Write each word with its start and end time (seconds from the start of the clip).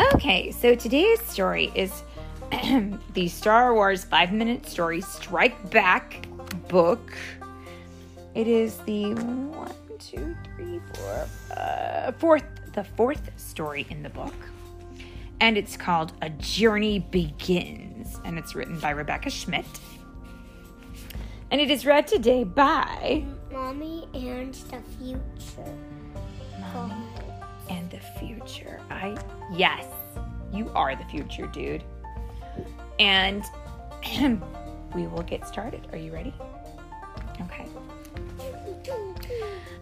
Okay, 0.00 0.50
so 0.50 0.74
today's 0.74 1.20
story 1.20 1.70
is 1.74 2.04
the 3.12 3.28
Star 3.28 3.74
Wars 3.74 4.02
five 4.02 4.32
minute 4.32 4.64
story 4.64 5.02
Strike 5.02 5.70
Back 5.70 6.26
book. 6.68 7.12
It 8.34 8.48
is 8.48 8.78
the 8.78 9.12
one, 9.14 9.74
two, 9.98 10.34
three, 10.56 10.80
four, 10.94 11.28
uh, 11.54 12.12
fourth, 12.12 12.44
the 12.72 12.82
fourth 12.82 13.30
story 13.38 13.86
in 13.90 14.02
the 14.02 14.08
book. 14.08 14.34
And 15.38 15.58
it's 15.58 15.76
called 15.76 16.12
A 16.22 16.30
Journey 16.30 17.00
Begins. 17.00 18.18
And 18.24 18.38
it's 18.38 18.54
written 18.54 18.80
by 18.80 18.90
Rebecca 18.90 19.28
Schmidt. 19.28 19.66
And 21.50 21.60
it 21.60 21.70
is 21.70 21.84
read 21.84 22.06
today 22.06 22.44
by 22.44 23.22
Mommy 23.52 24.08
and 24.14 24.54
the 24.54 24.80
future. 24.98 25.99
The 28.00 28.18
future. 28.18 28.80
I 28.90 29.16
yes, 29.52 29.86
you 30.52 30.70
are 30.74 30.96
the 30.96 31.04
future, 31.04 31.46
dude. 31.46 31.84
And 32.98 33.44
we 34.94 35.06
will 35.06 35.22
get 35.22 35.46
started. 35.46 35.86
Are 35.92 35.98
you 35.98 36.12
ready? 36.12 36.34
Okay. 37.42 37.66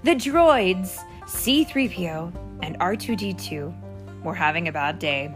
The 0.02 0.14
droids 0.14 0.98
C3PO 1.22 2.32
and 2.62 2.78
R2D2 2.78 4.22
were 4.22 4.34
having 4.34 4.68
a 4.68 4.72
bad 4.72 4.98
day. 4.98 5.34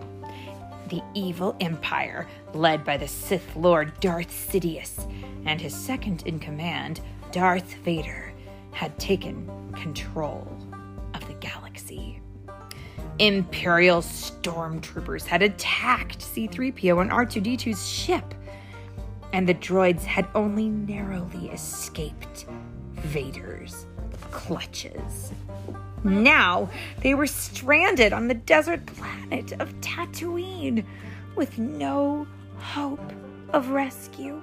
The 0.88 1.02
evil 1.14 1.56
empire, 1.60 2.26
led 2.54 2.84
by 2.84 2.96
the 2.96 3.08
Sith 3.08 3.56
Lord 3.56 3.98
Darth 4.00 4.30
Sidious 4.30 5.10
and 5.46 5.60
his 5.60 5.74
second 5.74 6.26
in 6.26 6.38
command, 6.38 7.00
Darth 7.30 7.74
Vader, 7.76 8.32
had 8.72 8.98
taken 8.98 9.72
control 9.72 10.46
of 11.14 11.26
the 11.26 11.34
galaxy. 11.34 12.21
Imperial 13.22 14.02
stormtroopers 14.02 15.24
had 15.24 15.42
attacked 15.42 16.18
C3PO 16.18 17.02
and 17.02 17.12
R2D2's 17.12 17.88
ship, 17.88 18.34
and 19.32 19.48
the 19.48 19.54
droids 19.54 20.02
had 20.02 20.26
only 20.34 20.68
narrowly 20.68 21.48
escaped 21.50 22.46
Vader's 22.94 23.86
clutches. 24.32 25.32
Now 26.02 26.68
they 27.00 27.14
were 27.14 27.28
stranded 27.28 28.12
on 28.12 28.26
the 28.26 28.34
desert 28.34 28.84
planet 28.86 29.52
of 29.60 29.72
Tatooine 29.80 30.84
with 31.36 31.60
no 31.60 32.26
hope 32.58 33.12
of 33.52 33.68
rescue. 33.68 34.42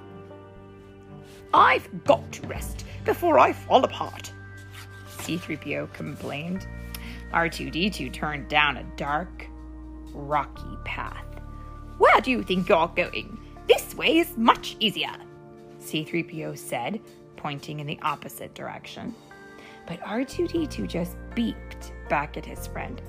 I've 1.52 1.86
got 2.04 2.32
to 2.32 2.46
rest 2.46 2.86
before 3.04 3.38
I 3.38 3.52
fall 3.52 3.84
apart. 3.84 4.32
C3PO 5.18 5.92
complained. 5.92 6.66
R2D2 7.32 8.12
turned 8.12 8.48
down 8.48 8.76
a 8.76 8.84
dark, 8.96 9.46
rocky 10.12 10.76
path. 10.84 11.24
Where 11.98 12.20
do 12.20 12.30
you 12.30 12.42
think 12.42 12.68
you're 12.68 12.88
going? 12.88 13.38
This 13.68 13.94
way 13.94 14.18
is 14.18 14.36
much 14.36 14.76
easier, 14.80 15.14
C3PO 15.80 16.58
said, 16.58 17.00
pointing 17.36 17.80
in 17.80 17.86
the 17.86 17.98
opposite 18.02 18.54
direction. 18.54 19.14
But 19.86 20.00
R2D2 20.00 20.88
just 20.88 21.16
beeped 21.36 21.92
back 22.08 22.36
at 22.36 22.44
his 22.44 22.66
friend. 22.66 23.00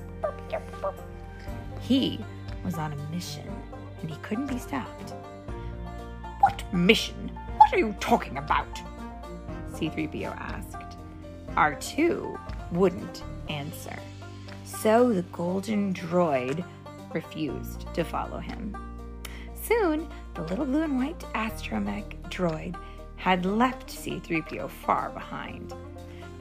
He 1.80 2.20
was 2.64 2.74
on 2.74 2.92
a 2.92 2.96
mission 3.10 3.50
and 4.00 4.10
he 4.10 4.16
couldn't 4.18 4.46
be 4.46 4.58
stopped. 4.58 5.14
What 6.40 6.62
mission? 6.72 7.32
What 7.56 7.72
are 7.72 7.78
you 7.78 7.94
talking 7.98 8.38
about? 8.38 8.68
C3PO 9.72 10.36
asked. 10.36 10.96
R2 11.56 12.38
wouldn't 12.72 13.22
answer. 13.48 13.96
So 14.80 15.12
the 15.12 15.22
golden 15.22 15.94
droid 15.94 16.64
refused 17.14 17.86
to 17.94 18.02
follow 18.02 18.38
him. 18.38 18.76
Soon, 19.54 20.08
the 20.34 20.42
little 20.42 20.64
blue 20.64 20.82
and 20.82 20.98
white 20.98 21.20
astromech 21.34 22.20
droid 22.30 22.76
had 23.16 23.46
left 23.46 23.88
C3PO 23.88 24.68
far 24.68 25.10
behind. 25.10 25.72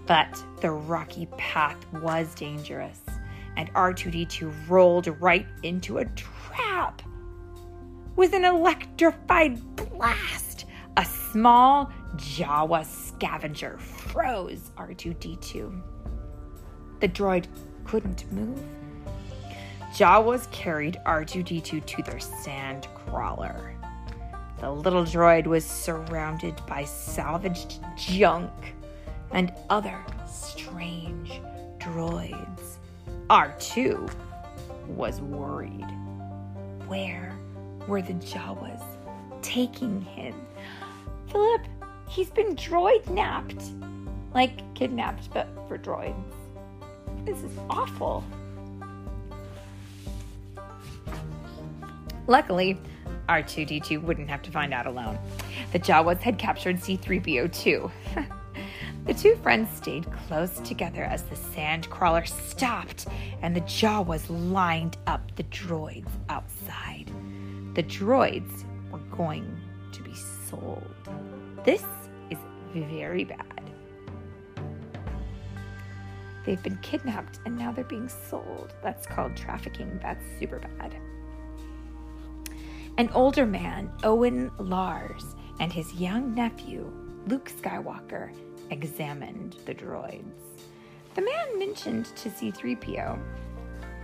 But 0.08 0.44
the 0.60 0.72
rocky 0.72 1.28
path 1.38 1.78
was 2.02 2.34
dangerous, 2.34 3.02
and 3.58 3.72
R2D2 3.74 4.68
rolled 4.68 5.08
right 5.22 5.46
into 5.62 6.00
a 6.00 6.06
trap. 6.06 7.04
With 8.16 8.34
an 8.34 8.46
electrified 8.46 9.76
blast, 9.76 10.66
a 10.98 11.06
small 11.06 11.92
Jawa 12.16 12.86
scavenger 12.86 13.78
froze 13.78 14.72
R2D2. 14.78 15.82
The 17.00 17.08
droid 17.08 17.46
couldn't 17.86 18.32
move. 18.32 18.64
Jawas 19.94 20.50
carried 20.52 21.00
R2D2 21.06 21.86
to 21.86 22.04
their 22.04 22.20
sand 22.20 22.88
crawler. 22.96 23.74
The 24.60 24.72
little 24.72 25.04
droid 25.04 25.48
was 25.48 25.66
surrounded 25.66 26.56
by 26.68 26.86
salvaged 26.86 27.80
junk 27.98 28.52
and 29.32 29.54
other 29.70 29.98
strange 30.28 31.42
droids. 31.80 32.78
R2 33.30 34.14
was 34.88 35.20
worried. 35.22 35.88
Where 36.88 37.38
were 37.88 38.02
the 38.02 38.14
Jawas 38.14 38.84
taking 39.42 40.02
him? 40.02 40.36
Philip, 41.32 41.62
he's 42.08 42.30
been 42.30 42.56
droid 42.56 43.10
napped. 43.10 43.64
Like 44.34 44.74
kidnapped, 44.76 45.34
but 45.34 45.48
for 45.68 45.78
droids. 45.78 46.41
This 47.26 47.44
is 47.44 47.52
awful. 47.70 48.24
Luckily, 52.28 52.78
R2D2 53.30 54.02
wouldn't 54.02 54.30
have 54.30 54.42
to 54.44 54.52
find 54.52 54.74
out 54.74 54.88
alone. 54.88 55.18
The 55.72 55.80
Jawas 55.80 56.20
had 56.20 56.38
captured 56.38 56.78
C3PO 56.78 57.54
too. 57.54 57.92
the 59.06 59.14
two 59.14 59.36
friends 59.38 59.70
stayed 59.76 60.08
close 60.28 60.60
together 60.62 61.04
as 61.04 61.24
the 61.24 61.36
sand 61.36 61.90
crawler 61.90 62.26
stopped 62.26 63.08
and 63.42 63.56
the 63.56 63.62
Jawas 63.62 64.26
lined 64.30 64.98
up 65.08 65.36
the 65.36 65.44
droids 65.44 66.10
outside. 66.30 67.12
The 67.76 67.84
droids 67.84 68.66
were 68.92 69.00
going 69.16 69.60
to 69.92 70.04
be 70.04 70.16
sold. 70.50 70.84
This 71.64 71.84
is 72.30 72.38
very 72.74 73.24
bad. 73.24 73.51
They've 76.46 76.62
been 76.62 76.78
kidnapped 76.78 77.40
and 77.46 77.58
now 77.58 77.72
they're 77.72 77.84
being 77.84 78.10
sold. 78.10 78.74
That's 78.84 79.06
called 79.06 79.36
trafficking. 79.36 80.00
That's 80.02 80.24
super 80.40 80.60
bad. 80.60 80.96
An 82.98 83.10
older 83.14 83.46
man, 83.46 83.92
Owen 84.04 84.52
Lars, 84.60 85.36
and 85.60 85.72
his 85.72 85.94
young 85.94 86.36
nephew, 86.36 86.92
Luke 87.28 87.52
Skywalker, 87.62 88.34
examined 88.70 89.58
the 89.66 89.74
droids. 89.74 90.62
The 91.16 91.22
man 91.22 91.60
mentioned 91.60 92.06
to 92.18 92.30
C3PO, 92.30 93.20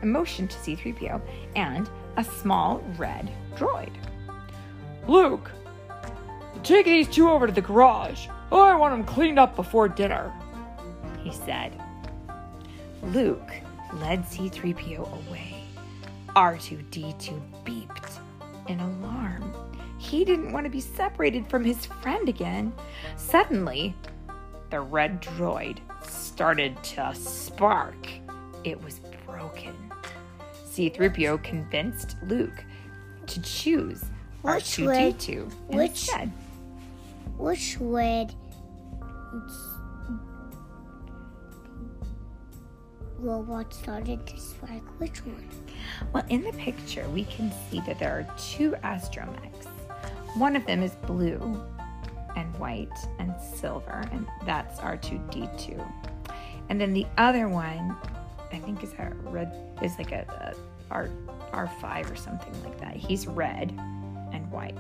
motioned 0.04 0.52
to 0.52 0.58
C3PO, 0.58 1.22
and 1.56 1.90
a 2.18 2.24
small 2.24 2.80
red 2.98 3.32
droid. 3.56 3.94
Luke, 5.08 5.52
take 6.64 6.86
these 6.86 7.08
two 7.08 7.30
over 7.30 7.48
to 7.48 7.54
the 7.54 7.62
garage. 7.62 8.28
I 8.52 8.76
want 8.76 8.94
them 8.94 9.04
cleaned 9.04 9.40
up 9.40 9.56
before 9.56 9.88
dinner, 9.88 10.34
he 11.24 11.32
said. 11.32 11.82
Luke 13.14 13.52
led 13.94 14.24
C3PO 14.24 15.00
away. 15.28 15.64
R2D2 16.36 17.40
beeped 17.64 18.20
in 18.68 18.80
alarm. 18.80 19.54
He 19.98 20.26
didn't 20.26 20.52
want 20.52 20.66
to 20.66 20.70
be 20.70 20.82
separated 20.82 21.48
from 21.48 21.64
his 21.64 21.86
friend 21.86 22.30
again. 22.30 22.74
Suddenly, 23.16 23.96
the 24.70 24.82
red 24.82 25.22
droid 25.22 25.80
started 26.04 26.82
to 26.84 27.16
spark. 27.16 28.08
It 28.64 28.82
was 28.84 29.00
broken. 29.26 29.74
C3PO 30.66 31.44
convinced 31.44 32.18
Luke 32.24 32.64
to 33.28 33.42
choose 33.42 34.04
Which 34.42 34.78
R2D2 34.78 35.52
which- 35.70 35.90
instead. 35.90 36.32
Which 37.38 37.78
would 37.80 38.34
robot 43.20 43.74
started 43.74 44.26
to 44.28 44.38
strike? 44.40 44.84
Which 45.00 45.26
one? 45.26 45.48
Well, 46.14 46.26
in 46.30 46.42
the 46.42 46.54
picture, 46.54 47.08
we 47.10 47.26
can 47.26 47.52
see 47.70 47.82
that 47.82 48.00
there 48.00 48.12
are 48.12 48.36
two 48.38 48.72
astromechs. 48.84 49.66
One 50.36 50.56
of 50.56 50.66
them 50.66 50.84
is 50.84 50.96
blue 50.96 51.62
and 52.36 52.56
white 52.58 52.90
and 53.20 53.34
silver, 53.42 54.08
and 54.12 54.28
that's 54.46 54.80
R2D2. 54.80 55.84
And 56.70 56.80
then 56.80 56.94
the 56.94 57.06
other 57.18 57.48
one, 57.50 57.96
I 58.52 58.60
think 58.60 58.84
is 58.84 58.94
a 58.94 59.12
red, 59.24 59.54
is 59.82 59.98
like 59.98 60.12
a, 60.12 60.54
a 60.56 60.94
R 60.94 61.10
R5 61.52 62.12
or 62.12 62.16
something 62.16 62.64
like 62.64 62.80
that. 62.80 62.96
He's 62.96 63.26
red 63.26 63.72
and 64.32 64.50
white, 64.52 64.76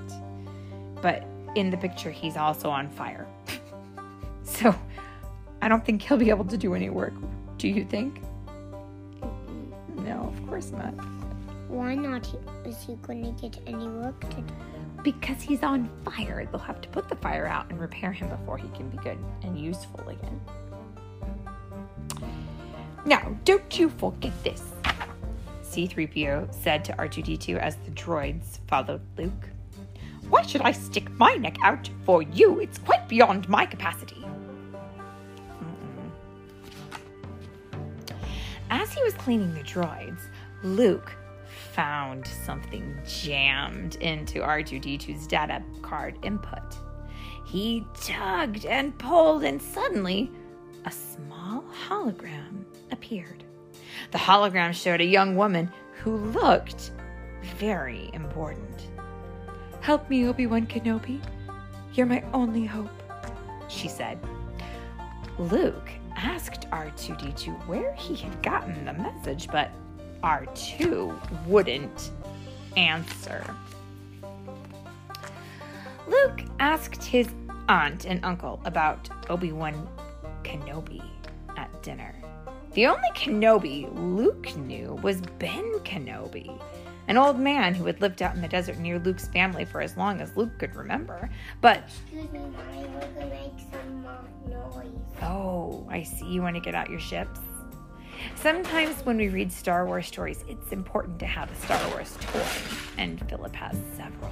but 1.01 1.25
in 1.55 1.69
the 1.69 1.77
picture, 1.77 2.11
he's 2.11 2.37
also 2.37 2.69
on 2.69 2.89
fire. 2.89 3.25
so 4.43 4.75
I 5.61 5.67
don't 5.67 5.83
think 5.83 6.01
he'll 6.01 6.17
be 6.17 6.29
able 6.29 6.45
to 6.45 6.57
do 6.57 6.75
any 6.75 6.89
work. 6.89 7.13
Do 7.57 7.67
you 7.67 7.83
think? 7.83 8.21
Course 10.57 10.71
not. 10.71 10.93
Why 11.67 11.93
not? 11.93 12.27
Is 12.65 12.81
he 12.81 12.95
going 13.03 13.35
to 13.35 13.47
get 13.47 13.59
any 13.67 13.87
work 13.87 14.19
to 14.21 14.37
do? 14.37 14.43
Because 15.03 15.39
he's 15.39 15.61
on 15.61 15.87
fire. 16.03 16.47
They'll 16.49 16.59
have 16.59 16.81
to 16.81 16.89
put 16.89 17.07
the 17.07 17.15
fire 17.17 17.45
out 17.45 17.69
and 17.69 17.79
repair 17.79 18.11
him 18.11 18.27
before 18.27 18.57
he 18.57 18.67
can 18.69 18.89
be 18.89 18.97
good 18.97 19.19
and 19.43 19.55
useful 19.59 20.09
again. 20.09 20.41
Now, 23.05 23.37
don't 23.45 23.77
you 23.77 23.89
forget 23.89 24.33
this, 24.43 24.63
C3PO 25.61 26.51
said 26.51 26.83
to 26.85 26.93
R2D2 26.93 27.59
as 27.59 27.75
the 27.75 27.91
droids 27.91 28.57
followed 28.65 29.01
Luke. 29.15 29.49
Why 30.27 30.41
should 30.41 30.61
I 30.61 30.71
stick 30.71 31.11
my 31.19 31.35
neck 31.35 31.57
out 31.61 31.87
for 32.03 32.23
you? 32.23 32.61
It's 32.61 32.79
quite 32.79 33.07
beyond 33.07 33.47
my 33.47 33.67
capacity. 33.67 34.25
As 38.69 38.91
he 38.91 39.01
was 39.03 39.13
cleaning 39.13 39.53
the 39.53 39.61
droids, 39.61 40.23
Luke 40.63 41.15
found 41.73 42.27
something 42.27 42.97
jammed 43.05 43.95
into 43.97 44.39
R2D2's 44.39 45.27
data 45.27 45.63
card 45.81 46.17
input. 46.23 46.77
He 47.45 47.85
tugged 47.95 48.65
and 48.65 48.97
pulled, 48.97 49.43
and 49.43 49.61
suddenly 49.61 50.31
a 50.85 50.91
small 50.91 51.63
hologram 51.87 52.65
appeared. 52.91 53.43
The 54.11 54.17
hologram 54.17 54.73
showed 54.73 55.01
a 55.01 55.05
young 55.05 55.35
woman 55.35 55.71
who 56.01 56.17
looked 56.17 56.91
very 57.57 58.09
important. 58.13 58.87
Help 59.81 60.09
me, 60.09 60.27
Obi 60.27 60.47
Wan 60.47 60.67
Kenobi. 60.67 61.21
You're 61.93 62.05
my 62.05 62.23
only 62.33 62.65
hope, 62.65 62.89
she 63.69 63.87
said. 63.87 64.19
Luke 65.37 65.89
asked 66.15 66.69
R2D2 66.71 67.67
where 67.67 67.93
he 67.95 68.15
had 68.15 68.41
gotten 68.43 68.83
the 68.85 68.93
message, 68.93 69.47
but 69.47 69.71
R2 70.23 71.45
wouldn't 71.47 72.11
answer. 72.75 73.43
Luke 76.07 76.41
asked 76.59 77.03
his 77.03 77.27
aunt 77.67 78.05
and 78.05 78.23
uncle 78.23 78.61
about 78.65 79.09
Obi 79.29 79.51
Wan 79.51 79.87
Kenobi 80.43 81.03
at 81.57 81.83
dinner. 81.83 82.15
The 82.73 82.87
only 82.87 83.09
Kenobi 83.15 83.89
Luke 83.93 84.55
knew 84.55 84.93
was 85.01 85.21
Ben 85.39 85.79
Kenobi, 85.79 86.61
an 87.07 87.17
old 87.17 87.39
man 87.39 87.73
who 87.73 87.85
had 87.85 87.99
lived 88.01 88.21
out 88.21 88.35
in 88.35 88.41
the 88.41 88.47
desert 88.47 88.77
near 88.77 88.99
Luke's 88.99 89.27
family 89.27 89.65
for 89.65 89.81
as 89.81 89.97
long 89.97 90.21
as 90.21 90.35
Luke 90.37 90.57
could 90.59 90.75
remember. 90.75 91.29
But, 91.61 91.83
Excuse 92.03 92.31
me, 92.31 92.39
Mommy. 92.39 92.87
We're 92.87 93.01
to 93.01 93.25
make 93.29 93.53
some 93.71 94.05
uh, 94.05 94.49
noise. 94.49 94.91
oh, 95.23 95.87
I 95.89 96.03
see 96.03 96.27
you 96.27 96.41
want 96.41 96.55
to 96.55 96.61
get 96.61 96.75
out 96.75 96.89
your 96.89 96.99
ships. 96.99 97.39
Sometimes 98.35 98.95
when 99.05 99.17
we 99.17 99.29
read 99.29 99.51
Star 99.51 99.85
Wars 99.85 100.07
stories, 100.07 100.43
it's 100.47 100.71
important 100.71 101.19
to 101.19 101.25
have 101.25 101.51
a 101.51 101.55
Star 101.55 101.89
Wars 101.89 102.17
toy, 102.21 102.45
and 102.97 103.27
Philip 103.29 103.55
has 103.55 103.75
several. 103.95 104.31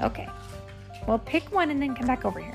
Okay, 0.00 0.28
well, 1.06 1.18
pick 1.18 1.50
one 1.52 1.70
and 1.70 1.80
then 1.80 1.94
come 1.94 2.06
back 2.06 2.24
over 2.24 2.40
here. 2.40 2.54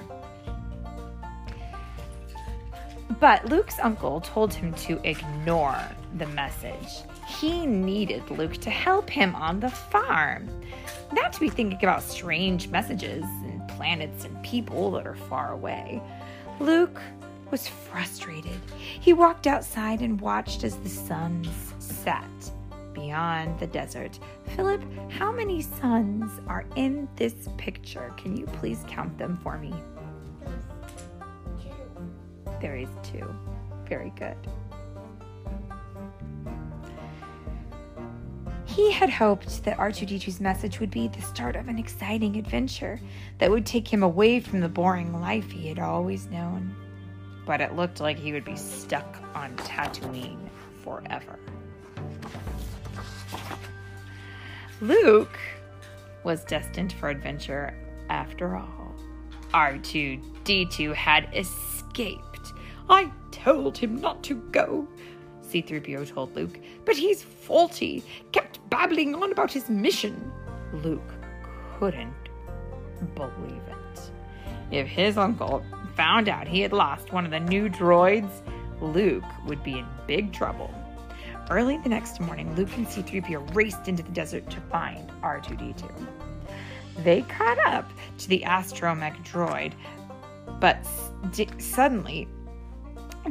But 3.19 3.45
Luke's 3.45 3.79
uncle 3.79 4.21
told 4.21 4.53
him 4.53 4.73
to 4.73 4.99
ignore 5.07 5.79
the 6.17 6.25
message. 6.27 7.03
He 7.27 7.65
needed 7.65 8.29
Luke 8.31 8.57
to 8.57 8.69
help 8.69 9.09
him 9.09 9.35
on 9.35 9.59
the 9.59 9.69
farm, 9.69 10.49
not 11.13 11.33
to 11.33 11.39
be 11.39 11.49
thinking 11.49 11.77
about 11.77 12.03
strange 12.03 12.67
messages 12.69 13.23
and 13.23 13.67
planets 13.69 14.25
and 14.25 14.41
people 14.43 14.91
that 14.91 15.05
are 15.05 15.15
far 15.15 15.51
away. 15.51 16.01
Luke 16.59 16.99
was 17.51 17.67
frustrated. 17.67 18.59
He 18.77 19.13
walked 19.13 19.45
outside 19.45 20.01
and 20.01 20.19
watched 20.19 20.63
as 20.63 20.77
the 20.77 20.89
suns 20.89 21.49
set 21.79 22.51
beyond 22.93 23.59
the 23.59 23.67
desert. 23.67 24.19
Philip, 24.55 24.81
how 25.11 25.31
many 25.31 25.61
suns 25.61 26.31
are 26.47 26.65
in 26.75 27.07
this 27.17 27.49
picture? 27.57 28.13
Can 28.17 28.37
you 28.37 28.45
please 28.45 28.83
count 28.87 29.17
them 29.17 29.37
for 29.43 29.57
me? 29.57 29.73
There 32.61 32.77
is 32.77 32.89
two. 33.03 33.33
Very 33.87 34.11
good. 34.11 34.37
He 38.65 38.91
had 38.91 39.09
hoped 39.09 39.65
that 39.65 39.77
R2D2's 39.77 40.39
message 40.39 40.79
would 40.79 40.91
be 40.91 41.09
the 41.09 41.21
start 41.21 41.57
of 41.57 41.67
an 41.67 41.77
exciting 41.77 42.37
adventure 42.37 43.01
that 43.39 43.51
would 43.51 43.65
take 43.65 43.91
him 43.91 44.01
away 44.01 44.39
from 44.39 44.61
the 44.61 44.69
boring 44.69 45.19
life 45.19 45.51
he 45.51 45.67
had 45.67 45.79
always 45.79 46.27
known. 46.27 46.73
But 47.45 47.61
it 47.61 47.75
looked 47.75 47.99
like 47.99 48.17
he 48.17 48.33
would 48.33 48.45
be 48.45 48.55
stuck 48.55 49.17
on 49.33 49.55
Tatooine 49.57 50.49
forever. 50.83 51.39
Luke 54.79 55.39
was 56.23 56.43
destined 56.43 56.93
for 56.93 57.09
adventure 57.09 57.73
after 58.09 58.55
all. 58.55 58.95
R2D2 59.53 60.93
had 60.95 61.29
escaped. 61.35 62.53
I 62.89 63.11
told 63.31 63.77
him 63.77 63.99
not 64.01 64.23
to 64.23 64.35
go, 64.51 64.87
C3PO 65.49 66.07
told 66.13 66.35
Luke, 66.35 66.59
but 66.85 66.95
he's 66.95 67.21
faulty, 67.23 68.03
kept 68.31 68.59
babbling 68.69 69.15
on 69.15 69.31
about 69.31 69.51
his 69.51 69.69
mission. 69.69 70.31
Luke 70.73 71.13
couldn't 71.77 72.13
believe 73.15 73.61
it. 73.67 74.11
If 74.71 74.87
his 74.87 75.17
uncle 75.17 75.63
found 75.95 76.29
out 76.29 76.47
he 76.47 76.61
had 76.61 76.73
lost 76.73 77.11
one 77.11 77.25
of 77.25 77.31
the 77.31 77.39
new 77.39 77.69
droids, 77.69 78.31
Luke 78.81 79.23
would 79.45 79.63
be 79.63 79.79
in 79.79 79.85
big 80.07 80.33
trouble. 80.33 80.73
Early 81.49 81.77
the 81.77 81.89
next 81.89 82.19
morning, 82.19 82.55
Luke 82.55 82.69
and 82.77 82.87
C3PO 82.87 83.55
raced 83.55 83.87
into 83.87 84.03
the 84.03 84.11
desert 84.11 84.49
to 84.49 84.61
find 84.61 85.09
R2D2. 85.21 86.07
They 87.03 87.21
caught 87.23 87.59
up 87.59 87.91
to 88.19 88.29
the 88.29 88.43
astromech 88.45 89.23
droid, 89.25 89.73
but 90.59 90.85
d- 91.31 91.49
suddenly, 91.57 92.27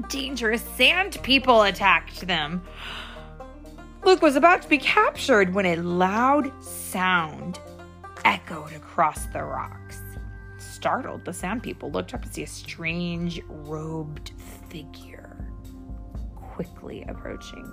dangerous 0.09 0.62
sand 0.77 1.19
people 1.23 1.62
attacked 1.62 2.27
them. 2.27 2.62
Luke 4.05 4.23
was 4.23 4.37
about 4.37 4.62
to 4.62 4.69
be 4.69 4.79
captured 4.79 5.55
when 5.55 5.67
a 5.67 5.77
loud 5.77 6.53
sound 6.62 7.61
echoed 8.25 8.73
across 8.73 9.27
the 9.27 9.43
rocks. 9.43 9.80
Startled, 10.81 11.27
the 11.27 11.32
sand 11.35 11.62
people 11.62 11.91
looked 11.91 12.15
up 12.15 12.23
to 12.23 12.32
see 12.32 12.43
a 12.43 12.47
strange 12.47 13.43
robed 13.47 14.32
figure 14.71 15.37
quickly 16.35 17.05
approaching. 17.06 17.71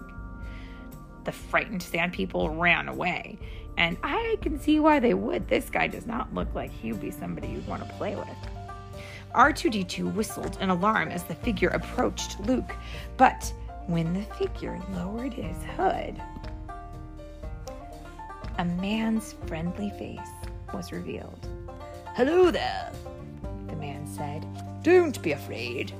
The 1.24 1.32
frightened 1.32 1.82
sand 1.82 2.12
people 2.12 2.50
ran 2.50 2.90
away, 2.90 3.40
and 3.78 3.96
I 4.04 4.38
can 4.42 4.60
see 4.60 4.82
why 4.82 5.00
they 5.00 5.14
would. 5.14 5.48
This 5.48 5.70
guy 5.70 5.88
does 5.88 6.06
not 6.06 6.34
look 6.34 6.54
like 6.54 6.70
he 6.70 6.92
would 6.92 7.00
be 7.00 7.12
somebody 7.12 7.48
you'd 7.48 7.66
want 7.66 7.88
to 7.88 7.94
play 7.94 8.14
with. 8.18 8.28
R2D2 9.34 10.14
whistled 10.14 10.58
in 10.60 10.70
alarm 10.70 11.08
as 11.08 11.24
the 11.24 11.36
figure 11.36 11.70
approached 11.70 12.42
Luke, 12.42 12.76
but 13.16 13.54
when 13.86 14.12
the 14.12 14.24
figure 14.36 14.82
lowered 14.92 15.34
his 15.34 15.56
hood, 15.78 16.22
a 18.58 18.66
man's 18.66 19.32
friendly 19.46 19.92
face 19.92 20.20
was 20.74 20.92
revealed. 20.92 21.47
Hello 22.18 22.50
there, 22.50 22.92
the 23.68 23.76
man 23.76 24.08
said. 24.08 24.44
Don't 24.82 25.22
be 25.22 25.34
afraid. 25.34 25.94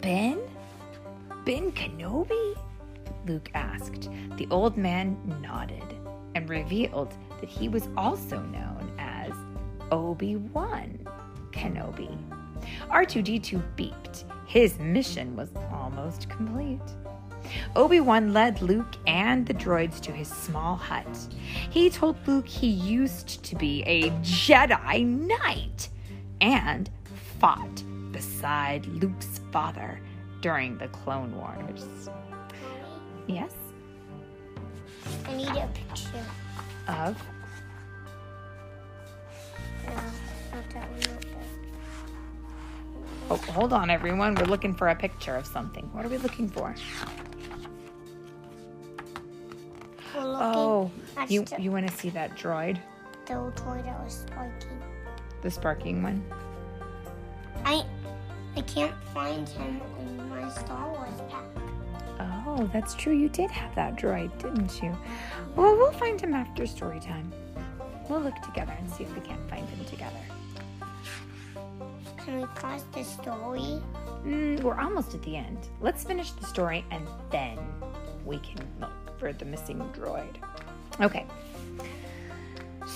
Ben? 0.00 0.38
Ben 1.44 1.72
Kenobi? 1.72 2.56
Luke 3.26 3.50
asked. 3.54 4.08
The 4.36 4.46
old 4.52 4.76
man 4.76 5.16
nodded 5.42 5.82
and 6.36 6.48
revealed 6.48 7.12
that 7.40 7.48
he 7.48 7.68
was 7.68 7.88
also 7.96 8.38
known 8.38 8.94
as 9.00 9.32
Obi 9.90 10.36
Wan 10.36 11.04
Kenobi. 11.50 12.16
R2D2 12.88 13.60
beeped. 13.74 14.22
His 14.46 14.78
mission 14.78 15.34
was 15.34 15.50
almost 15.72 16.30
complete. 16.30 16.78
Obi 17.76 18.00
Wan 18.00 18.32
led 18.32 18.62
Luke 18.62 18.96
and 19.06 19.46
the 19.46 19.54
droids 19.54 20.00
to 20.00 20.12
his 20.12 20.28
small 20.28 20.76
hut. 20.76 21.06
He 21.70 21.90
told 21.90 22.16
Luke 22.26 22.46
he 22.46 22.68
used 22.68 23.42
to 23.44 23.56
be 23.56 23.82
a 23.82 24.10
Jedi 24.20 25.06
Knight 25.06 25.88
and 26.40 26.90
fought 27.38 27.82
beside 28.12 28.86
Luke's 28.86 29.40
father 29.52 30.00
during 30.40 30.78
the 30.78 30.88
Clone 30.88 31.36
Wars. 31.36 32.08
Yes? 33.26 33.52
I 35.26 35.36
need 35.36 35.48
a 35.48 35.68
picture. 35.74 36.24
Of? 36.88 37.22
No, 39.86 39.92
not 39.92 40.70
that 40.72 40.90
one. 40.90 41.18
Oh, 43.30 43.36
hold 43.36 43.72
on, 43.72 43.90
everyone. 43.90 44.34
We're 44.34 44.46
looking 44.46 44.74
for 44.74 44.88
a 44.88 44.94
picture 44.96 45.36
of 45.36 45.46
something. 45.46 45.88
What 45.92 46.04
are 46.04 46.08
we 46.08 46.18
looking 46.18 46.48
for? 46.48 46.74
Oh, 50.40 50.90
at 51.16 51.30
you 51.30 51.44
the, 51.44 51.60
you 51.60 51.70
want 51.70 51.86
to 51.86 51.94
see 51.96 52.10
that 52.10 52.36
droid, 52.36 52.78
the 53.26 53.34
toy 53.56 53.82
that 53.84 54.02
was 54.02 54.24
sparking. 54.26 54.80
the 55.42 55.50
sparking 55.50 56.02
one? 56.02 56.24
I 57.64 57.84
I 58.56 58.62
can't 58.62 58.94
find 59.14 59.48
him 59.48 59.80
in 60.00 60.28
my 60.28 60.48
Star 60.50 60.88
Wars 60.88 61.20
pack. 61.30 61.44
Oh, 62.46 62.68
that's 62.72 62.94
true. 62.94 63.12
You 63.14 63.28
did 63.28 63.50
have 63.50 63.74
that 63.76 63.96
droid, 63.96 64.36
didn't 64.38 64.82
you? 64.82 64.96
Well, 65.56 65.76
we'll 65.76 65.92
find 65.92 66.20
him 66.20 66.34
after 66.34 66.66
story 66.66 67.00
time. 67.00 67.32
We'll 68.08 68.20
look 68.20 68.40
together 68.42 68.74
and 68.78 68.90
see 68.90 69.04
if 69.04 69.14
we 69.14 69.20
can't 69.20 69.48
find 69.48 69.68
him 69.68 69.84
together. 69.84 70.18
Can 72.18 72.40
we 72.40 72.46
pause 72.56 72.84
the 72.92 73.04
story? 73.04 73.80
Mm, 74.24 74.60
we're 74.62 74.78
almost 74.78 75.14
at 75.14 75.22
the 75.22 75.36
end. 75.36 75.58
Let's 75.80 76.02
finish 76.02 76.32
the 76.32 76.44
story 76.44 76.84
and 76.90 77.06
then 77.30 77.58
we 78.24 78.38
can 78.38 78.66
look 78.80 78.99
for 79.20 79.32
the 79.32 79.44
missing 79.44 79.78
droid. 79.94 80.36
Okay. 81.00 81.26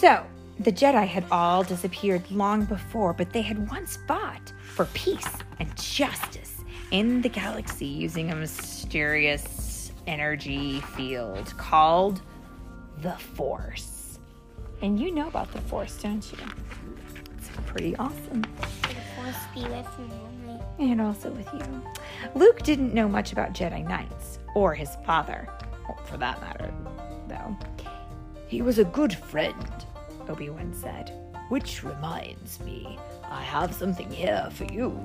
So, 0.01 0.25
the 0.59 0.73
Jedi 0.73 1.07
had 1.07 1.25
all 1.31 1.63
disappeared 1.63 2.29
long 2.31 2.65
before, 2.65 3.13
but 3.13 3.33
they 3.33 3.43
had 3.43 3.71
once 3.71 3.99
fought 4.09 4.53
for 4.75 4.87
peace 4.87 5.29
and 5.61 5.77
justice 5.77 6.65
in 6.91 7.21
the 7.23 7.29
galaxy 7.29 7.87
using 7.87 8.31
a 8.31 8.37
mysterious 8.37 9.93
energy 10.07 10.81
field 10.97 11.53
called 11.57 12.23
the 13.03 13.13
Force. 13.13 14.19
And 14.83 14.99
you 14.99 15.13
know 15.13 15.29
about 15.29 15.53
the 15.53 15.61
Force, 15.63 16.01
don't 16.03 16.25
you? 16.33 16.39
It's 17.37 17.51
pretty 17.67 17.97
awesome. 17.97 18.43
The 18.83 18.95
force 19.17 19.37
be 19.55 19.63
with 19.63 19.99
me. 19.99 20.91
And 20.91 21.01
also 21.01 21.31
with 21.31 21.49
you. 21.53 21.83
Luke 22.35 22.63
didn't 22.63 22.95
know 22.95 23.09
much 23.09 23.33
about 23.33 23.53
Jedi 23.53 23.87
Knights, 23.87 24.39
or 24.55 24.75
his 24.75 24.97
father, 25.07 25.49
or 25.49 25.64
for 26.05 26.17
that 26.19 26.41
matter, 26.41 26.73
though. 27.29 27.57
He 28.47 28.63
was 28.63 28.79
a 28.79 28.85
good 28.85 29.15
friend. 29.15 29.87
Obi 30.29 30.51
Wan 30.51 30.73
said. 30.73 31.13
Which 31.49 31.85
reminds 31.85 32.61
me, 32.61 32.99
I 33.25 33.43
have 33.43 33.75
something 33.75 34.11
here 34.11 34.49
for 34.53 34.65
you. 34.65 34.99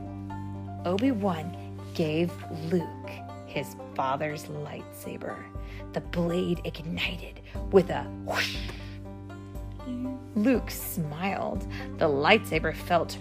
Obi 0.85 1.11
Wan 1.11 1.55
gave 1.93 2.31
Luke 2.71 3.09
his 3.45 3.75
father's 3.95 4.45
lightsaber. 4.45 5.43
The 5.93 6.01
blade 6.01 6.61
ignited 6.63 7.41
with 7.71 7.89
a 7.89 8.03
whoosh. 8.25 8.57
Luke 10.35 10.69
smiled. 10.69 11.67
The 11.97 12.07
lightsaber 12.07 12.75
felt 12.75 13.17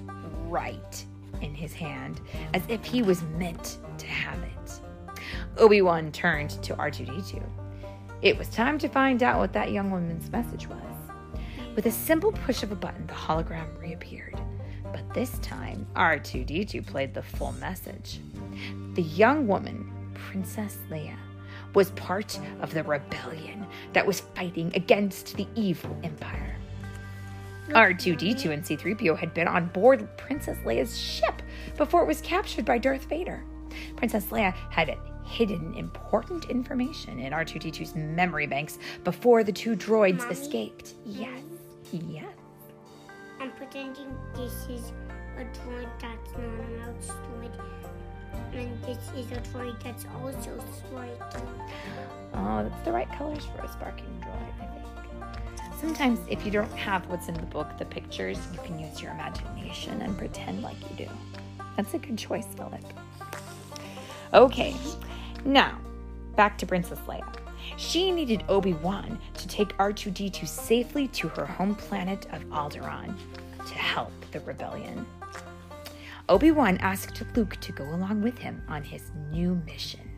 right 0.47 1.05
in 1.41 1.55
his 1.55 1.73
hand, 1.73 2.21
as 2.55 2.63
if 2.69 2.85
he 2.85 3.03
was 3.03 3.23
meant 3.37 3.79
to 3.99 4.07
have 4.07 4.39
it. 4.43 4.81
Obi 5.57 5.83
Wan 5.83 6.13
turned 6.13 6.51
to 6.63 6.75
R2D2. 6.75 7.43
It 8.21 8.37
was 8.37 8.49
time 8.49 8.79
to 8.79 8.89
find 8.89 9.23
out 9.23 9.39
what 9.39 9.53
that 9.53 9.71
young 9.71 9.93
woman's 9.93 10.31
message 10.31 10.67
was. 10.67 10.79
With 11.77 11.87
a 11.87 11.93
simple 11.93 12.33
push 12.33 12.65
of 12.65 12.73
a 12.73 12.77
button, 12.77 13.07
the 13.07 13.13
hologram 13.13 13.81
reappeared. 13.81 14.41
But 14.93 15.15
this 15.15 15.39
time, 15.39 15.87
R2D2 15.95 16.85
played 16.85 17.15
the 17.15 17.23
full 17.23 17.53
message. 17.53 18.21
The 18.95 19.03
young 19.03 19.47
woman, 19.47 19.89
Princess 20.15 20.79
Leia, 20.91 21.17
was 21.75 21.93
part 21.93 22.41
of 22.61 22.75
the 22.75 22.83
rebellion 22.83 23.65
that 23.93 24.07
was 24.07 24.21
fighting 24.21 24.73
against 24.75 25.37
the 25.37 25.47
evil 25.55 25.97
empire. 26.03 26.57
R2D2 27.69 28.51
and 28.51 28.65
C3PO 28.65 29.17
had 29.17 29.33
been 29.33 29.47
on 29.47 29.67
board 29.69 30.09
Princess 30.17 30.59
Leia's 30.65 30.99
ship 30.99 31.41
before 31.77 32.03
it 32.03 32.09
was 32.09 32.21
captured 32.21 32.65
by 32.65 32.79
Darth 32.79 33.05
Vader. 33.05 33.45
Princess 33.95 34.25
Leia 34.27 34.53
had 34.71 34.89
hidden 35.29 35.75
important 35.75 36.47
information 36.47 37.19
in 37.21 37.33
R2D2's 37.33 37.95
memory 37.95 38.47
banks 38.47 38.79
before 39.05 39.45
the 39.45 39.53
two 39.53 39.77
droids 39.77 40.19
Mommy? 40.19 40.33
escaped. 40.33 40.95
Yes, 41.05 41.41
yes. 41.93 42.25
I'm 43.41 43.53
pretending 43.53 44.17
this 44.35 44.67
is 44.69 44.93
a 45.37 45.45
droid 45.45 45.89
that's 46.01 46.33
not 46.33 46.69
allowed 46.71 47.01
to 47.01 47.07
sword. 47.07 47.53
And 48.55 48.83
this 48.83 48.99
is 49.17 49.31
a 49.31 49.41
droid 49.53 49.81
that's 49.83 50.07
also 50.23 50.59
striking. 50.75 51.49
Oh, 52.35 52.65
that's 52.69 52.85
the 52.85 52.93
right 52.93 53.11
colors 53.13 53.45
for 53.55 53.63
a 53.63 53.69
sparking 53.69 54.25
droid, 54.25 54.63
I 54.63 54.67
think. 54.67 55.81
Sometimes, 55.81 56.19
if 56.29 56.45
you 56.45 56.51
don't 56.51 56.73
have 56.73 57.07
what's 57.09 57.29
in 57.29 57.35
the 57.35 57.43
book, 57.43 57.69
the 57.79 57.85
pictures, 57.85 58.39
you 58.53 58.59
can 58.65 58.79
use 58.81 59.01
your 59.01 59.13
imagination 59.13 60.03
and 60.03 60.17
pretend 60.19 60.63
like 60.63 60.77
you 60.91 61.07
do. 61.07 61.11
That's 61.77 61.95
a 61.95 61.99
good 61.99 62.19
choice, 62.19 62.47
Philip. 62.57 62.83
Okay, 64.35 64.75
now 65.49 65.79
back 66.37 66.57
to 66.59 66.67
Princess 66.67 67.01
Leia. 67.09 67.27
She 67.77 68.13
needed 68.13 68.45
Obi 68.49 68.75
Wan 68.75 69.19
to 69.35 69.49
take 69.49 69.77
R2D2 69.79 70.47
safely 70.47 71.09
to 71.09 71.27
her 71.31 71.45
home 71.45 71.75
planet 71.75 72.27
of 72.33 72.45
Alderaan 72.45 73.17
to 73.67 73.75
help 73.75 74.13
the 74.31 74.39
rebellion. 74.41 75.05
Obi 76.29 76.53
Wan 76.53 76.77
asked 76.79 77.23
Luke 77.35 77.57
to 77.57 77.73
go 77.73 77.85
along 77.85 78.23
with 78.23 78.39
him 78.39 78.63
on 78.69 78.85
his 78.85 79.11
new 79.33 79.57
mission 79.67 80.09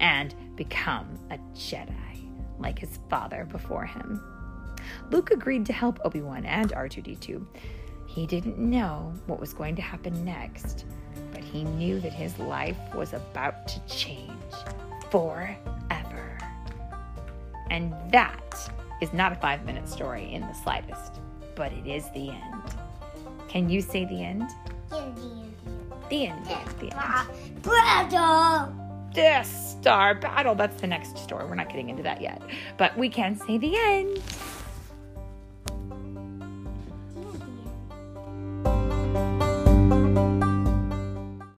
and 0.00 0.34
become 0.56 1.06
a 1.30 1.38
Jedi 1.54 2.28
like 2.58 2.78
his 2.78 2.98
father 3.08 3.44
before 3.44 3.84
him. 3.84 4.20
Luke 5.10 5.30
agreed 5.30 5.66
to 5.66 5.72
help 5.72 6.00
Obi 6.04 6.20
Wan 6.20 6.44
and 6.44 6.72
R2D2. 6.72 7.46
He 8.06 8.26
didn't 8.26 8.58
know 8.58 9.12
what 9.26 9.38
was 9.38 9.52
going 9.52 9.76
to 9.76 9.82
happen 9.82 10.24
next, 10.24 10.84
but 11.32 11.44
he 11.44 11.62
knew 11.62 12.00
that 12.00 12.12
his 12.12 12.36
life 12.40 12.78
was 12.92 13.12
about 13.12 13.68
to 13.68 13.80
change 13.86 14.32
forever. 15.10 16.38
And 17.70 17.94
that 18.10 18.70
is 19.00 19.12
not 19.12 19.32
a 19.32 19.36
five 19.36 19.64
minute 19.64 19.88
story 19.88 20.32
in 20.32 20.42
the 20.42 20.54
slightest, 20.54 21.20
but 21.54 21.72
it 21.72 21.86
is 21.86 22.04
the 22.10 22.30
end. 22.30 22.62
Can 23.48 23.68
you 23.68 23.80
say 23.82 24.04
the 24.04 24.22
end? 24.22 24.50
The 26.08 26.26
end. 26.26 26.46
The 26.80 26.90
end. 26.90 26.94
Ah, 26.94 27.28
Brother! 27.62 28.72
Death 29.12 29.46
Star 29.46 30.14
Battle. 30.14 30.54
That's 30.54 30.80
the 30.80 30.86
next 30.86 31.18
story. 31.18 31.44
We're 31.46 31.56
not 31.56 31.68
getting 31.68 31.88
into 31.88 32.02
that 32.04 32.20
yet. 32.20 32.42
But 32.76 32.96
we 32.96 33.08
can 33.08 33.36
say 33.36 33.58
the 33.58 33.76
end. 33.76 34.22